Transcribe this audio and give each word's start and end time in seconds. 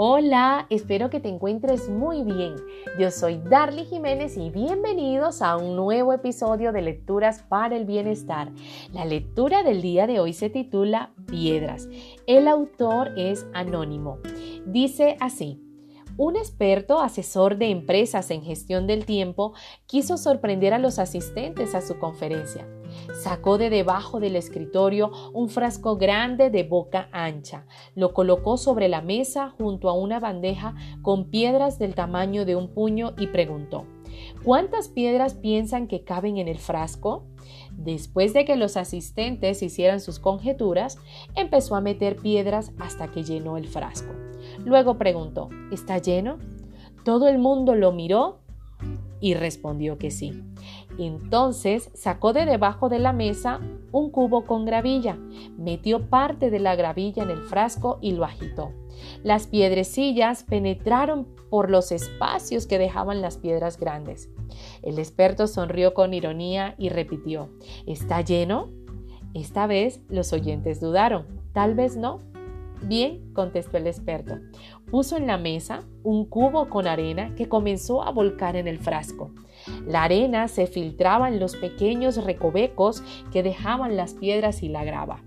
Hola, 0.00 0.68
espero 0.70 1.10
que 1.10 1.18
te 1.18 1.28
encuentres 1.28 1.88
muy 1.88 2.22
bien. 2.22 2.54
Yo 3.00 3.10
soy 3.10 3.38
Darly 3.38 3.84
Jiménez 3.84 4.36
y 4.36 4.48
bienvenidos 4.48 5.42
a 5.42 5.56
un 5.56 5.74
nuevo 5.74 6.12
episodio 6.12 6.70
de 6.70 6.82
Lecturas 6.82 7.42
para 7.42 7.74
el 7.74 7.84
Bienestar. 7.84 8.52
La 8.92 9.04
lectura 9.04 9.64
del 9.64 9.82
día 9.82 10.06
de 10.06 10.20
hoy 10.20 10.34
se 10.34 10.50
titula 10.50 11.10
Piedras. 11.26 11.88
El 12.28 12.46
autor 12.46 13.10
es 13.16 13.48
anónimo. 13.54 14.20
Dice 14.66 15.16
así. 15.18 15.60
Un 16.16 16.36
experto 16.36 17.00
asesor 17.00 17.58
de 17.58 17.70
empresas 17.70 18.30
en 18.30 18.42
gestión 18.42 18.86
del 18.86 19.04
tiempo 19.04 19.54
quiso 19.86 20.16
sorprender 20.16 20.74
a 20.74 20.78
los 20.78 21.00
asistentes 21.00 21.74
a 21.74 21.80
su 21.80 21.98
conferencia. 21.98 22.68
Sacó 23.22 23.58
de 23.58 23.70
debajo 23.70 24.20
del 24.20 24.36
escritorio 24.36 25.10
un 25.32 25.48
frasco 25.48 25.96
grande 25.96 26.50
de 26.50 26.62
boca 26.62 27.08
ancha, 27.12 27.66
lo 27.94 28.12
colocó 28.12 28.56
sobre 28.56 28.88
la 28.88 29.02
mesa 29.02 29.50
junto 29.58 29.88
a 29.88 29.92
una 29.92 30.20
bandeja 30.20 30.74
con 31.02 31.30
piedras 31.30 31.78
del 31.78 31.94
tamaño 31.94 32.44
de 32.44 32.56
un 32.56 32.68
puño 32.68 33.14
y 33.18 33.28
preguntó, 33.28 33.86
¿Cuántas 34.44 34.88
piedras 34.88 35.34
piensan 35.34 35.86
que 35.86 36.04
caben 36.04 36.38
en 36.38 36.48
el 36.48 36.58
frasco? 36.58 37.24
Después 37.72 38.32
de 38.32 38.44
que 38.44 38.56
los 38.56 38.76
asistentes 38.76 39.62
hicieran 39.62 40.00
sus 40.00 40.18
conjeturas, 40.18 40.98
empezó 41.34 41.76
a 41.76 41.80
meter 41.80 42.16
piedras 42.16 42.72
hasta 42.78 43.08
que 43.08 43.22
llenó 43.22 43.56
el 43.56 43.68
frasco. 43.68 44.12
Luego 44.64 44.98
preguntó, 44.98 45.48
¿está 45.72 45.98
lleno? 45.98 46.38
Todo 47.04 47.28
el 47.28 47.38
mundo 47.38 47.74
lo 47.74 47.92
miró 47.92 48.40
y 49.20 49.34
respondió 49.34 49.98
que 49.98 50.10
sí. 50.10 50.42
Entonces 50.98 51.90
sacó 51.94 52.32
de 52.32 52.44
debajo 52.44 52.88
de 52.88 52.98
la 52.98 53.12
mesa 53.12 53.60
un 53.92 54.10
cubo 54.10 54.44
con 54.44 54.64
gravilla, 54.64 55.16
metió 55.56 56.10
parte 56.10 56.50
de 56.50 56.58
la 56.58 56.74
gravilla 56.76 57.22
en 57.22 57.30
el 57.30 57.40
frasco 57.42 57.98
y 58.00 58.12
lo 58.12 58.24
agitó. 58.24 58.72
Las 59.22 59.46
piedrecillas 59.46 60.42
penetraron 60.42 61.26
por 61.50 61.70
los 61.70 61.92
espacios 61.92 62.66
que 62.66 62.78
dejaban 62.78 63.22
las 63.22 63.38
piedras 63.38 63.78
grandes. 63.78 64.28
El 64.82 64.98
experto 64.98 65.46
sonrió 65.46 65.94
con 65.94 66.14
ironía 66.14 66.74
y 66.78 66.88
repitió, 66.88 67.48
¿está 67.86 68.20
lleno? 68.20 68.68
Esta 69.34 69.66
vez 69.66 70.00
los 70.08 70.32
oyentes 70.32 70.80
dudaron, 70.80 71.26
tal 71.52 71.74
vez 71.74 71.96
no. 71.96 72.20
Bien, 72.82 73.32
contestó 73.34 73.76
el 73.76 73.86
experto. 73.86 74.38
Puso 74.90 75.16
en 75.16 75.26
la 75.26 75.36
mesa 75.36 75.84
un 76.02 76.24
cubo 76.24 76.68
con 76.68 76.86
arena 76.86 77.34
que 77.34 77.48
comenzó 77.48 78.02
a 78.02 78.10
volcar 78.10 78.56
en 78.56 78.68
el 78.68 78.78
frasco. 78.78 79.32
La 79.86 80.04
arena 80.04 80.48
se 80.48 80.66
filtraba 80.66 81.28
en 81.28 81.40
los 81.40 81.56
pequeños 81.56 82.24
recovecos 82.24 83.02
que 83.32 83.42
dejaban 83.42 83.96
las 83.96 84.14
piedras 84.14 84.62
y 84.62 84.68
la 84.68 84.84
grava. 84.84 85.22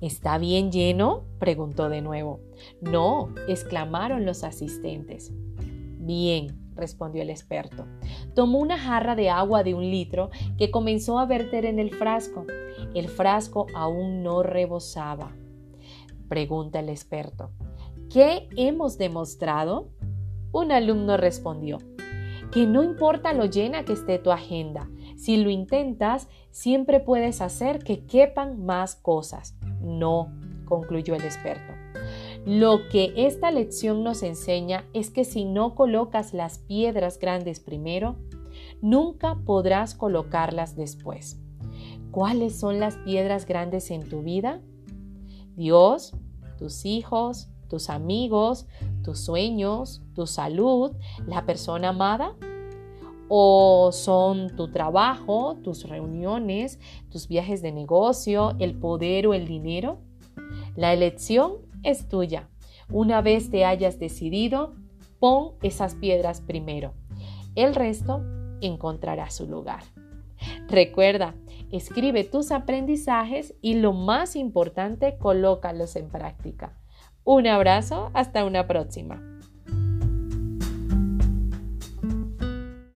¿Está 0.00 0.38
bien 0.38 0.72
lleno? 0.72 1.24
preguntó 1.38 1.88
de 1.88 2.00
nuevo. 2.00 2.40
No, 2.80 3.32
exclamaron 3.46 4.24
los 4.24 4.42
asistentes. 4.42 5.32
Bien, 5.98 6.72
respondió 6.74 7.22
el 7.22 7.30
experto. 7.30 7.86
Tomó 8.34 8.58
una 8.58 8.78
jarra 8.78 9.14
de 9.14 9.30
agua 9.30 9.62
de 9.62 9.74
un 9.74 9.88
litro 9.90 10.30
que 10.58 10.70
comenzó 10.70 11.18
a 11.18 11.26
verter 11.26 11.66
en 11.66 11.78
el 11.78 11.90
frasco. 11.90 12.46
El 12.94 13.08
frasco 13.08 13.66
aún 13.74 14.22
no 14.22 14.42
rebosaba. 14.42 15.36
Pregunta 16.30 16.78
el 16.78 16.90
experto. 16.90 17.50
¿Qué 18.08 18.48
hemos 18.56 18.98
demostrado? 18.98 19.88
Un 20.52 20.70
alumno 20.70 21.16
respondió. 21.16 21.78
Que 22.52 22.66
no 22.66 22.84
importa 22.84 23.32
lo 23.32 23.46
llena 23.46 23.84
que 23.84 23.94
esté 23.94 24.20
tu 24.20 24.30
agenda, 24.30 24.88
si 25.16 25.36
lo 25.38 25.50
intentas, 25.50 26.28
siempre 26.52 27.00
puedes 27.00 27.40
hacer 27.40 27.82
que 27.82 28.06
quepan 28.06 28.64
más 28.64 28.94
cosas. 28.94 29.56
No, 29.82 30.32
concluyó 30.66 31.16
el 31.16 31.24
experto. 31.24 31.74
Lo 32.46 32.88
que 32.90 33.12
esta 33.16 33.50
lección 33.50 34.04
nos 34.04 34.22
enseña 34.22 34.84
es 34.94 35.10
que 35.10 35.24
si 35.24 35.44
no 35.44 35.74
colocas 35.74 36.32
las 36.32 36.58
piedras 36.58 37.18
grandes 37.18 37.58
primero, 37.58 38.16
nunca 38.80 39.34
podrás 39.44 39.96
colocarlas 39.96 40.76
después. 40.76 41.40
¿Cuáles 42.12 42.56
son 42.56 42.78
las 42.78 42.96
piedras 42.98 43.46
grandes 43.46 43.90
en 43.90 44.08
tu 44.08 44.22
vida? 44.22 44.62
Dios, 45.56 46.12
tus 46.58 46.84
hijos, 46.84 47.48
tus 47.68 47.88
amigos, 47.88 48.66
tus 49.02 49.20
sueños, 49.20 50.02
tu 50.14 50.26
salud, 50.26 50.92
la 51.26 51.46
persona 51.46 51.90
amada? 51.90 52.34
¿O 53.28 53.90
son 53.92 54.56
tu 54.56 54.72
trabajo, 54.72 55.56
tus 55.62 55.88
reuniones, 55.88 56.80
tus 57.10 57.28
viajes 57.28 57.62
de 57.62 57.70
negocio, 57.70 58.56
el 58.58 58.74
poder 58.74 59.28
o 59.28 59.34
el 59.34 59.46
dinero? 59.46 60.00
La 60.74 60.92
elección 60.92 61.58
es 61.84 62.08
tuya. 62.08 62.48
Una 62.90 63.22
vez 63.22 63.50
te 63.50 63.64
hayas 63.64 64.00
decidido, 64.00 64.74
pon 65.20 65.52
esas 65.62 65.94
piedras 65.94 66.40
primero. 66.40 66.92
El 67.54 67.74
resto 67.76 68.22
encontrará 68.60 69.30
su 69.30 69.46
lugar. 69.46 69.84
Recuerda, 70.68 71.34
escribe 71.72 72.24
tus 72.24 72.52
aprendizajes 72.52 73.54
y 73.60 73.74
lo 73.74 73.92
más 73.92 74.36
importante, 74.36 75.16
colócalos 75.18 75.96
en 75.96 76.08
práctica. 76.08 76.76
Un 77.24 77.46
abrazo, 77.46 78.10
hasta 78.14 78.44
una 78.44 78.66
próxima. 78.66 79.39